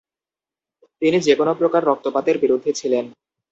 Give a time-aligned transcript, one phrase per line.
[1.01, 3.05] তিনি যেকোন প্রকার রক্তপাতের বিরুদ্ধে ছিলেন।